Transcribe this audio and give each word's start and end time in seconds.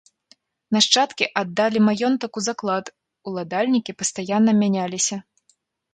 Нашчадкі 0.75 1.27
аддалі 1.41 1.79
маёнтак 1.89 2.31
у 2.41 2.43
заклад, 2.47 2.85
уладальнікі 3.33 3.91
пастаянна 4.03 4.51
мяняліся. 4.63 5.17